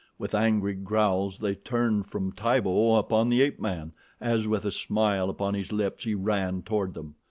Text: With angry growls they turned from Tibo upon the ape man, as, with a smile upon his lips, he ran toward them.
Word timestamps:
With 0.17 0.33
angry 0.33 0.73
growls 0.73 1.37
they 1.37 1.53
turned 1.53 2.07
from 2.07 2.31
Tibo 2.31 2.95
upon 2.97 3.29
the 3.29 3.43
ape 3.43 3.59
man, 3.59 3.91
as, 4.19 4.47
with 4.47 4.65
a 4.65 4.71
smile 4.71 5.29
upon 5.29 5.53
his 5.53 5.71
lips, 5.71 6.05
he 6.05 6.15
ran 6.15 6.63
toward 6.63 6.95
them. 6.95 7.13